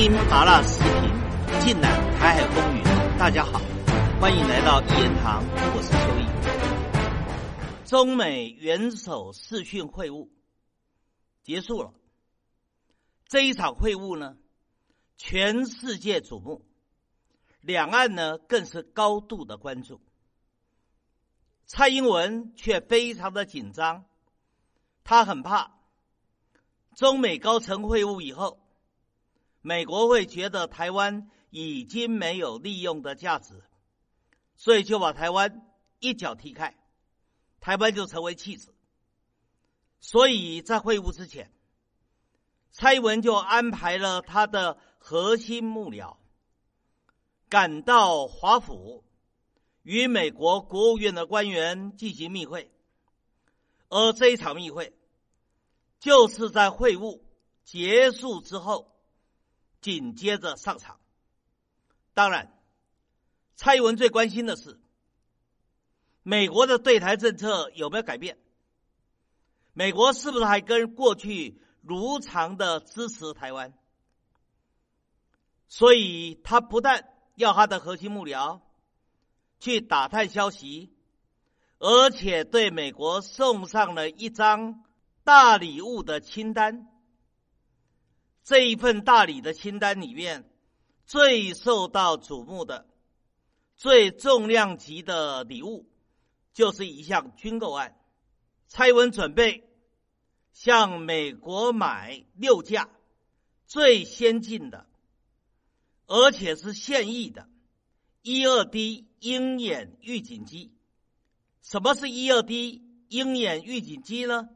[0.00, 1.10] 听麻辣视频，
[1.58, 1.90] 尽览
[2.20, 2.84] 台海风云。
[3.18, 3.58] 大家好，
[4.20, 5.42] 欢迎来到一言堂，
[5.74, 7.84] 我是邱毅。
[7.84, 10.28] 中美元首视讯会晤
[11.42, 11.92] 结束了，
[13.26, 14.36] 这一场会晤呢，
[15.16, 16.64] 全世界瞩目，
[17.60, 20.00] 两岸呢更是高度的关注。
[21.66, 24.04] 蔡英文却非常的紧张，
[25.02, 25.72] 他很怕
[26.94, 28.60] 中美高层会晤以后。
[29.68, 33.62] 美国会觉得台湾已经没有利用的价值，
[34.56, 35.68] 所以就把台湾
[36.00, 36.74] 一脚踢开，
[37.60, 38.74] 台湾就成为弃子。
[40.00, 41.52] 所以在会晤之前，
[42.70, 46.16] 蔡英文就安排了他的核心幕僚
[47.50, 49.04] 赶到华府，
[49.82, 52.72] 与美国国务院的官员进行密会，
[53.90, 54.96] 而这一场密会
[56.00, 57.20] 就是在会晤
[57.64, 58.94] 结束之后。
[59.80, 60.98] 紧接着上场。
[62.14, 62.52] 当然，
[63.54, 64.80] 蔡英文最关心的是
[66.22, 68.38] 美国的对台政策有没有改变？
[69.72, 73.72] 美国是不是还跟过去如常的支持台湾？
[75.68, 78.60] 所以他不但要他的核心幕僚
[79.60, 80.92] 去打探消息，
[81.78, 84.82] 而且对美国送上了一张
[85.22, 86.88] 大礼物的清单。
[88.48, 90.48] 这一份大礼的清单里面，
[91.04, 92.86] 最受到瞩目的、
[93.76, 95.86] 最重量级的礼物，
[96.54, 97.94] 就是一项军购案。
[98.66, 99.68] 蔡文准备
[100.50, 102.88] 向美国买六架
[103.66, 104.86] 最先进的，
[106.06, 107.50] 而且是现役的
[108.22, 110.72] 一二 D 鹰眼预警机。
[111.60, 114.48] 什么是一二 D 鹰眼预警机呢？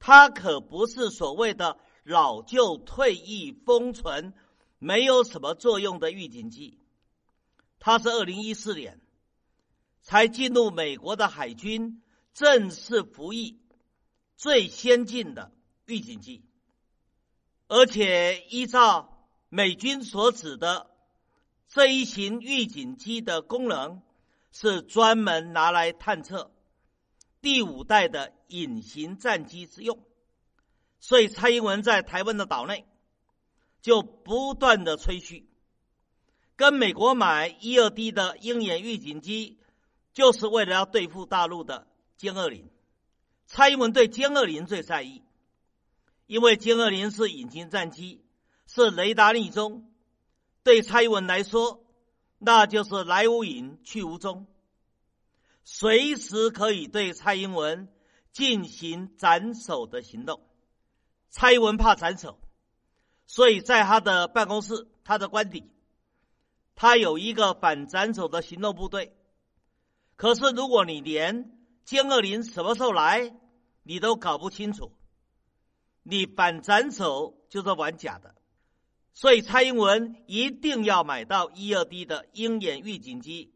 [0.00, 1.78] 它可不是所谓的。
[2.02, 4.34] 老旧、退役、封存，
[4.78, 6.78] 没有什么作用的预警机，
[7.78, 9.00] 它是二零一四年
[10.02, 12.02] 才进入美国的海军
[12.34, 13.60] 正式服役
[14.36, 15.52] 最先进的
[15.86, 16.44] 预警机，
[17.68, 20.90] 而且依照美军所指的
[21.68, 24.02] 这一型预警机的功能，
[24.50, 26.52] 是专门拿来探测
[27.40, 30.04] 第五代的隐形战机之用。
[31.04, 32.86] 所以，蔡英文在台湾的岛内
[33.80, 35.48] 就不断的吹嘘，
[36.54, 39.58] 跟美国买一二 D 的鹰眼预警机，
[40.12, 42.70] 就是为了要对付大陆的歼二零。
[43.46, 45.24] 蔡英文对歼二零最在意，
[46.26, 48.24] 因为歼二零是隐形战机，
[48.68, 49.90] 是雷达逆中，
[50.62, 51.84] 对蔡英文来说，
[52.38, 54.46] 那就是来无影去无踪，
[55.64, 57.92] 随时可以对蔡英文
[58.30, 60.40] 进行斩首的行动。
[61.34, 62.38] 蔡英文怕斩首，
[63.24, 65.64] 所以在他的办公室、他的官邸，
[66.74, 69.16] 他有一个反斩首的行动部队。
[70.16, 73.34] 可是，如果你连歼二零什么时候来，
[73.82, 74.92] 你都搞不清楚，
[76.02, 78.34] 你反斩首就是玩假的。
[79.14, 83.54] 所以，蔡英文一定要买到一二 D 的鹰眼预警机，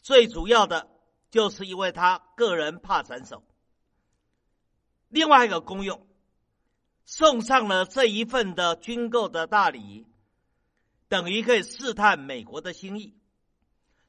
[0.00, 0.88] 最主要的
[1.30, 3.44] 就是因为他个人怕斩首。
[5.08, 6.06] 另外一个功用。
[7.12, 10.06] 送上了这一份的军购的大礼，
[11.08, 13.16] 等于可以试探美国的心意。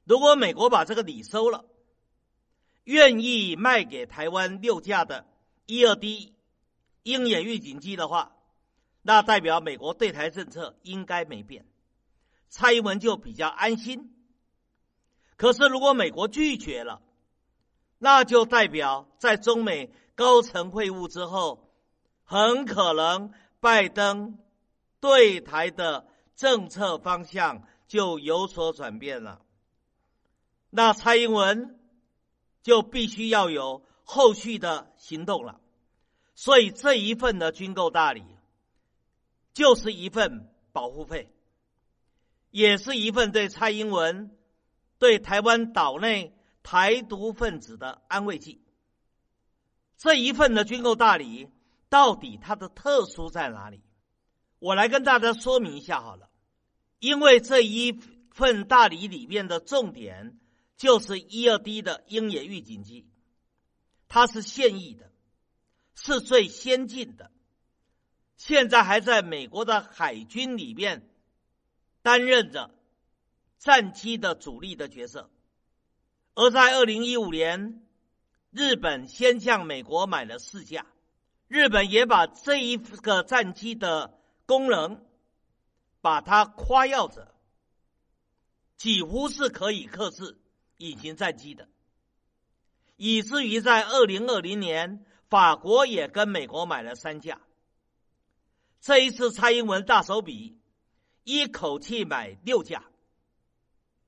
[0.03, 1.66] 如果美国把这个礼收了，
[2.84, 5.25] 愿意卖给台湾六架的
[5.66, 6.35] 一二 D
[7.01, 8.35] 鹰眼预警机的话，
[9.01, 11.66] 那代表美国对台政策应该没变，
[12.50, 14.13] 蔡英文就比较安心。
[15.38, 17.01] 可是如果美国拒绝了，
[17.97, 21.67] 那就代表在中美高层会晤之后。
[22.31, 24.40] 很可能拜登
[25.02, 29.42] 对台的政策方向就有所转变了，
[30.70, 31.78] 那蔡英文
[32.64, 35.59] 就必须要有后续的行动了。
[36.34, 38.24] 所以这一份的军购大礼，
[39.53, 41.30] 就是一份保护费，
[42.50, 44.34] 也是一份对蔡英文、
[45.00, 46.34] 对台湾岛内
[46.64, 48.61] 台独分子的安慰剂。
[49.97, 51.50] 这一份的军购大礼。
[51.91, 53.84] 到底它的特殊在哪里？
[54.59, 56.29] 我来跟大家说明一下好了。
[56.99, 57.91] 因为这一
[58.32, 60.40] 份大礼里面的重点
[60.78, 63.09] 就是一二 D 的鹰眼预警机，
[64.08, 65.11] 它是现役的，
[65.93, 67.29] 是最先进的，
[68.38, 71.09] 现在还在美国的海军里面
[72.02, 72.73] 担任着
[73.59, 75.29] 战机的主力的角色。
[76.35, 77.85] 而在二零一五年，
[78.49, 80.85] 日本先向美国买了四架。
[81.52, 85.06] 日本也把这一个战机的功能
[86.00, 87.36] 把它夸耀着，
[88.78, 90.38] 几乎是可以克制
[90.78, 91.68] 隐形战机的，
[92.96, 97.42] 以至于在二零二零年，法国也跟美国买了三架。
[98.80, 100.58] 这一次蔡英文大手笔，
[101.26, 102.86] 一口气买六架。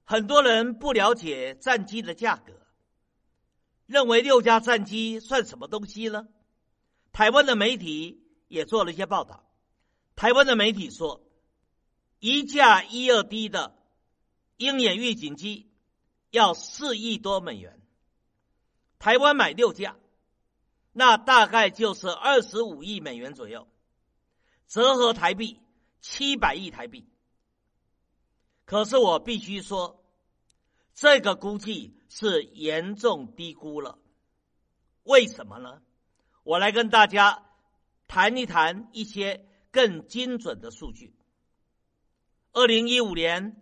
[0.05, 2.53] 很多人不了解战机的价格，
[3.85, 6.29] 认为六架战机算什么东西呢？
[7.13, 9.45] 台湾的媒体也做了一些报道。
[10.15, 11.23] 台湾的媒体说，
[12.19, 13.77] 一架一二 D 的
[14.57, 15.71] 鹰眼预警机
[16.31, 17.79] 要四亿多美元。
[18.97, 19.95] 台湾买六架，
[20.91, 23.67] 那大概就是二十五亿美元左右，
[24.67, 25.59] 折合台币
[26.01, 27.07] 七百亿台币。
[28.65, 30.03] 可是我必须说，
[30.95, 33.99] 这个估计是严重低估了。
[35.03, 35.81] 为什么呢？
[36.43, 37.43] 我来跟大家
[38.07, 41.15] 谈一谈一些更精准的数据。
[42.51, 43.61] 二零一五年，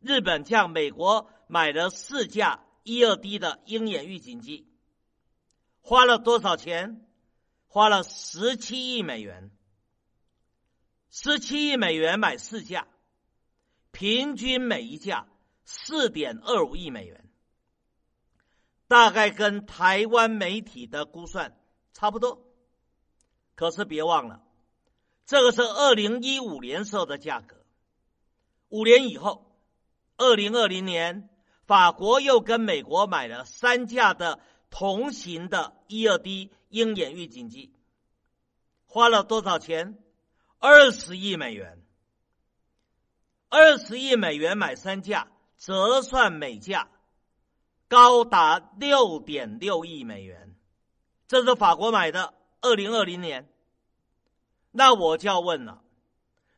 [0.00, 4.68] 日本向美国买了四架一二 D 的鹰眼预警机，
[5.80, 7.06] 花了多少钱？
[7.68, 9.50] 花了十七亿美元。
[11.10, 12.88] 十七亿美元买四架。
[13.92, 15.26] 平均每一架
[15.64, 17.30] 四点二五亿美元，
[18.88, 21.56] 大概跟台湾媒体的估算
[21.96, 22.44] 差不多。
[23.54, 24.42] 可是别忘了，
[25.24, 27.56] 这个是二零一五年时候的价格。
[28.68, 29.56] 五年以后，
[30.18, 31.30] 二零二零年，
[31.66, 37.72] 法国又跟美国买了三架的同型的一二 D 鹰眼预警机，
[38.84, 39.98] 花了多少钱？
[40.58, 41.82] 二十亿美元。
[43.48, 46.90] 二十亿美元买三架，折算每架
[47.88, 50.55] 高达六点六亿美元。
[51.28, 53.48] 这是法国买的，二零二零年。
[54.70, 55.82] 那我就要问了，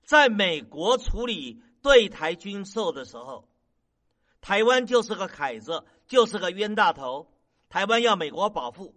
[0.05, 3.49] 在美国处理对台军售的时候，
[4.41, 7.31] 台湾就是个凯子，就是个冤大头。
[7.69, 8.95] 台湾要美国保护，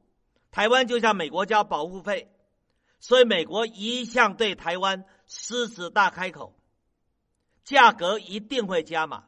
[0.50, 2.32] 台湾就向美国交保护费，
[3.00, 6.56] 所以美国一向对台湾狮子大开口。
[7.64, 9.26] 价格一定会加码，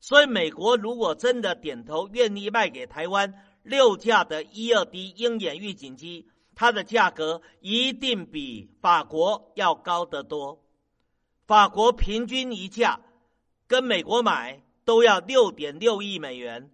[0.00, 10.64] 所以美国如果真的点头愿意卖给台湾六架的一二 D 鹰眼预警机，它的价格一定比法国要高得多。
[11.46, 13.00] 法国平均一架
[13.66, 16.70] 跟美国买都要六点六亿美元，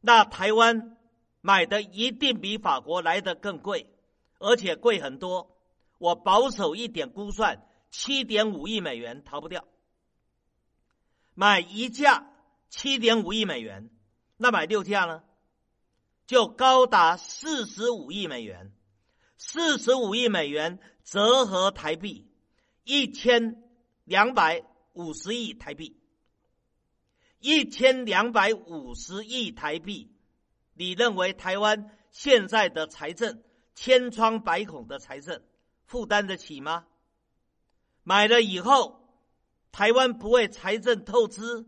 [0.00, 0.96] 那台湾
[1.40, 3.86] 买的一定比法国来的更贵，
[4.38, 5.50] 而且贵很多。
[5.98, 9.64] 我保守一点估算，七点五亿美元逃不掉。
[11.34, 12.30] 买一架
[12.68, 13.90] 七点五亿美元，
[14.36, 15.22] 那买六架呢，
[16.26, 18.72] 就高达四十五亿美元。
[19.36, 22.30] 四十五亿美元折合台币
[22.82, 23.62] 一千
[24.04, 26.00] 两百五十亿台币，
[27.38, 30.10] 一千两百五十亿台币，
[30.74, 33.42] 你认为台湾现在的财政
[33.74, 35.42] 千疮百孔的财政
[35.84, 36.86] 负担得起吗？
[38.02, 39.02] 买了以后。
[39.76, 41.66] 台湾不会财政透支，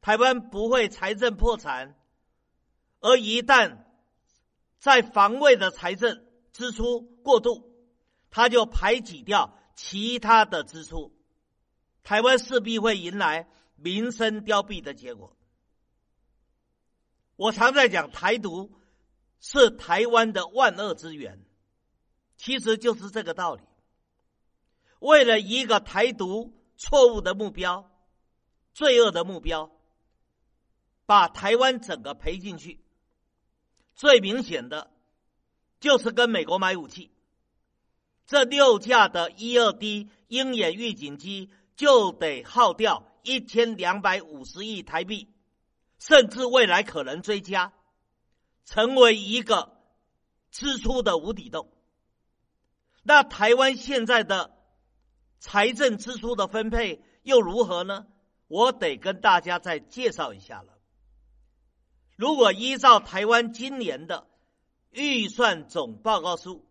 [0.00, 1.98] 台湾不会财政破产，
[3.04, 3.84] 而一旦
[4.78, 6.24] 在防卫的财政
[6.54, 7.70] 支出过度，
[8.30, 11.14] 它就排挤掉其他的支出，
[12.02, 15.36] 台湾势必会迎来民生凋敝的结果。
[17.36, 18.72] 我常在讲台独
[19.38, 21.44] 是台湾的万恶之源，
[22.38, 23.62] 其实就是这个道理。
[25.00, 26.52] 为了一个台独。
[26.76, 27.88] 错误的目标，
[28.72, 29.70] 罪恶的目标，
[31.06, 32.83] 把台湾整个赔进去。
[33.94, 34.90] 最明显的，
[35.80, 37.10] 就是跟美国买武器。
[38.26, 45.28] 这六架的一二 D 鹰眼预警机就得耗掉一千两百五十亿台币，
[45.98, 47.72] 甚至未来可能追加，
[48.64, 49.76] 成为一个
[50.50, 51.70] 支出的无底洞。
[53.02, 54.52] 那台湾现在的。
[55.40, 58.06] 财政支出的分配又如何呢？
[58.48, 60.73] 我得跟大家再介绍一下了。
[62.16, 64.26] 如果依照台湾今年的
[64.90, 66.64] 预算总报告书，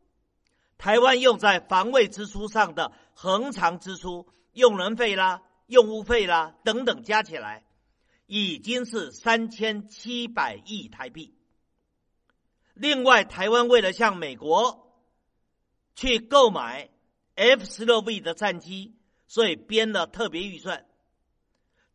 [0.77, 7.65] 台湾用在防卫支出上的恒常支出、用人费啦、用物费啦等等加起来，
[8.25, 11.35] 已经是三千七百亿台币。
[12.73, 14.93] 另外，台湾为了向美国
[15.95, 16.89] 去购买。
[17.35, 18.93] F 十六 V 的战机，
[19.25, 20.85] 所以编了特别预算，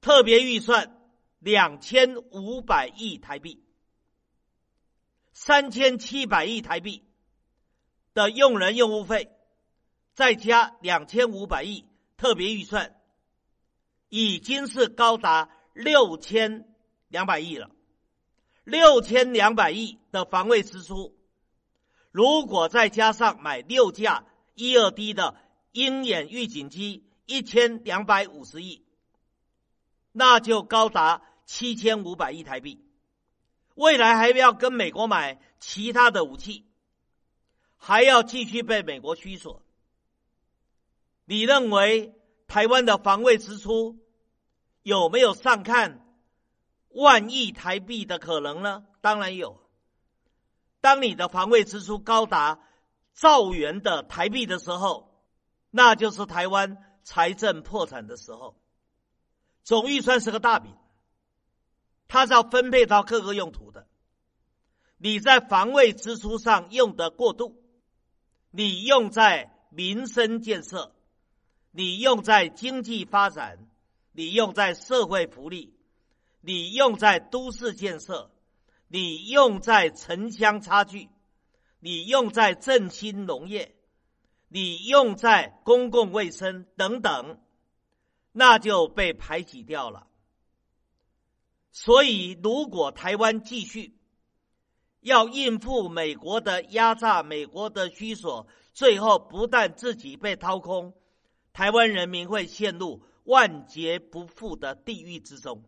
[0.01, 0.98] 特别预算
[1.39, 3.63] 两千五百亿台币，
[5.33, 7.05] 三千七百亿台币
[8.13, 9.31] 的用人用物费，
[10.13, 11.85] 再加两千五百亿
[12.17, 12.97] 特别预算，
[14.09, 16.69] 已经是高达六千
[17.09, 17.71] 两百亿了。
[18.65, 21.17] 六千两百亿的防卫支出，
[22.11, 25.37] 如果再加上买六架一二 D 的
[25.73, 28.85] 鹰眼预警机，一千两百五十亿，
[30.19, 32.85] 那就高达七千五百亿台币。
[33.77, 36.67] 未来还要跟美国买其他的武器，
[37.77, 39.63] 还要继续被美国驱索。
[41.25, 42.13] 你认为
[42.49, 43.97] 台湾的防卫支出
[44.83, 46.05] 有没有上看
[46.89, 48.85] 万亿台币的可能呢？
[49.01, 49.61] 当然有。
[50.81, 52.59] 当你的防卫支出高达
[53.15, 55.23] 兆元的台币的时候，
[55.71, 58.57] 那就是台湾财政破产的时候。
[59.69, 60.75] 总预算是个大饼。
[62.09, 63.87] 它是要分配到各个用途的。
[64.97, 67.63] 你在防卫支出上用的过度，
[68.51, 70.95] 你用在民生建设，
[71.71, 73.69] 你用在经济发展，
[74.13, 75.77] 你用在社会福利，
[76.41, 78.31] 你用在都市建设，
[78.87, 81.11] 你用在城乡差距，
[81.79, 83.77] 你用在振兴农业，
[84.49, 87.39] 你用在公共卫生等等，
[88.33, 90.07] 那就被排挤掉了。
[91.71, 93.97] 所以，如果台湾继续
[95.01, 100.95] 要应付美国的压榨、美国的需索，最后不但自己被掏空，
[101.53, 105.63] 台湾人民会陷入万劫不复的地狱之中。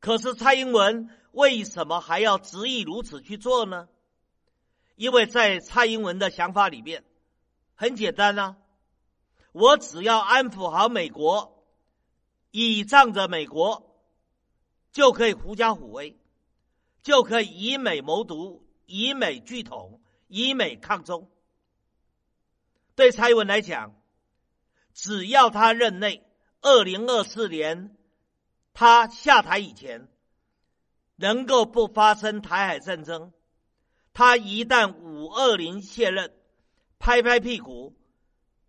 [0.00, 3.88] 可是，蔡英文为什么还要执意如此去做呢？
[4.96, 7.04] 因为在蔡英文的想法里面，
[7.74, 8.56] 很简单啊，
[9.54, 11.64] 我只要安抚好美国，
[12.50, 13.92] 倚仗着美国。
[14.90, 16.16] 就可以狐假虎威，
[17.02, 21.28] 就可以以美谋独，以美拒统，以美抗中。
[22.94, 24.00] 对蔡英文来讲，
[24.92, 26.24] 只要他任内，
[26.60, 27.96] 二零二四年
[28.72, 30.08] 他下台以前，
[31.16, 33.32] 能够不发生台海战争，
[34.12, 36.32] 他一旦五二零卸任，
[37.00, 37.96] 拍拍屁股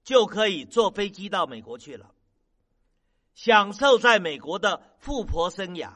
[0.06, 2.12] 就可以坐飞机到美国去了，
[3.34, 5.96] 享受在美国的富婆生涯。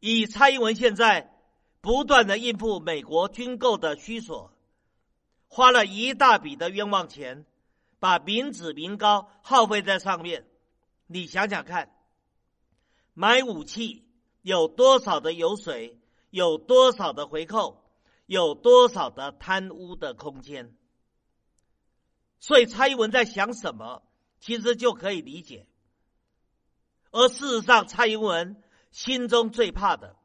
[0.00, 1.32] 以蔡英文现在
[1.80, 4.52] 不断的应付美国军购的需索，
[5.46, 7.46] 花了一大笔的冤枉钱，
[8.00, 10.44] 把民脂民膏耗费在上面。
[11.06, 11.94] 你想想看，
[13.14, 14.04] 买武器
[14.42, 16.00] 有多少的油水，
[16.30, 17.84] 有多少的回扣，
[18.26, 20.76] 有多少的贪污的空间？
[22.42, 24.02] 所以蔡英文在想什么，
[24.38, 25.66] 其实就可以理解。
[27.10, 28.62] 而事实上，蔡英文。
[28.90, 30.16] 心中最怕的，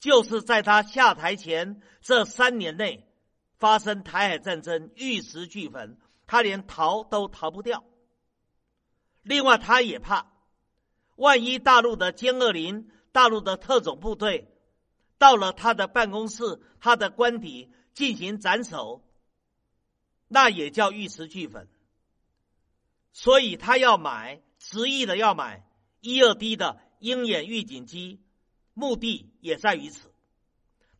[0.00, 3.08] 就是在他下台前这三年内
[3.56, 5.96] 发生台海战争，玉石俱焚，
[6.26, 7.82] 他连逃都逃不掉。
[9.22, 10.30] 另外，他也怕，
[11.16, 14.54] 万一大陆的歼二零、大陆的特种部队
[15.16, 19.02] 到了他的办公室、他的官邸进行斩首，
[20.32, 21.68] 那也叫玉石俱焚。
[23.12, 25.66] 所以他要买，执意的要买
[26.00, 26.80] 一二 D 的。
[27.00, 28.20] 鹰眼预警机，
[28.74, 30.12] 目的也在于此。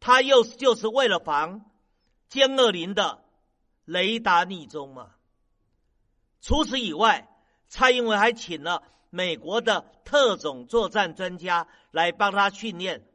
[0.00, 1.70] 他又就是为了防
[2.30, 3.22] 歼二零的
[3.84, 5.10] 雷达逆中嘛。
[6.40, 7.28] 除此以外，
[7.68, 13.06] 蔡英文还请了美国的特种作战专家来帮他训练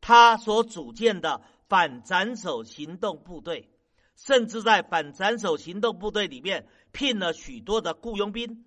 [0.00, 3.71] 他所组建的反斩首行动部队，
[4.24, 8.64] 甚至在反斩首行动部队里面聘了许多的雇佣兵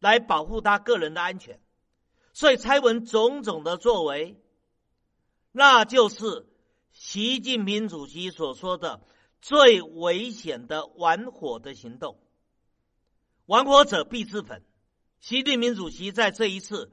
[0.00, 1.60] 来保护他个人的安全。
[2.32, 4.36] 所以，蔡文种种的作为，
[5.52, 6.46] 那就是
[6.92, 9.00] 习近平主席所说的
[9.40, 12.18] 最危险的玩火的行动。
[13.46, 14.64] 玩火者必自焚。
[15.20, 16.90] 习近平主席在这一次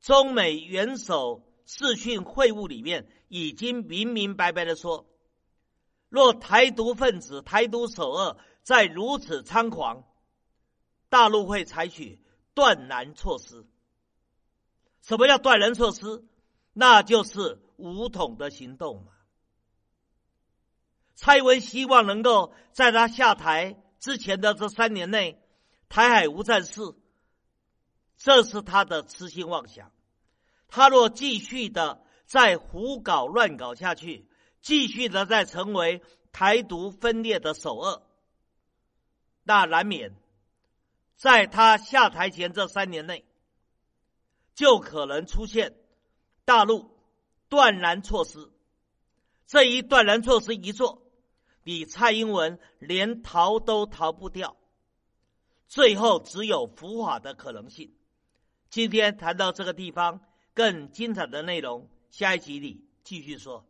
[0.00, 5.08] 中美元首视讯会晤里面，已经明明白白的说：
[6.12, 10.04] 若台独分子、台独首恶再如此猖狂，
[11.08, 12.20] 大陆会采取
[12.52, 13.66] 断然措施。
[15.00, 16.22] 什么叫断然措施？
[16.74, 19.12] 那就是武统的行动嘛。
[21.14, 25.42] 蔡英文希望能够在他下台之前的这三年内，
[25.88, 26.94] 台海无战事，
[28.18, 29.90] 这是他的痴心妄想。
[30.68, 34.28] 他若继续的再胡搞乱搞下去，
[34.62, 36.02] 继续的在成为
[36.32, 38.02] 台独分裂的首恶，
[39.42, 40.16] 那难免
[41.16, 43.26] 在他下台前这三年内。
[44.54, 45.74] 就可能出现
[46.44, 46.90] 大陆
[47.48, 48.52] 断然措施，
[49.46, 51.02] 这一断然措施一做，
[51.64, 54.58] 你蔡英文连逃都逃不掉。
[55.68, 57.94] 最后只有伏法的可能性。
[58.68, 60.20] 今天谈到这个地方，
[60.52, 63.66] 更精彩的内容，下一集里继续说。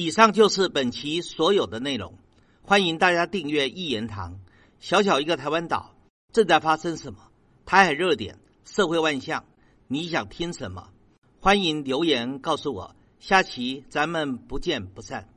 [0.00, 2.14] 以上就是本期所有的内容，
[2.62, 4.38] 欢迎大家订阅一言堂。
[4.78, 5.92] 小小一个台湾岛，
[6.32, 7.18] 正在发生什么？
[7.66, 9.44] 台海热点，社会万象，
[9.88, 10.90] 你想听什么？
[11.40, 12.94] 欢迎留言告诉我。
[13.18, 15.28] 下期咱们不见不散。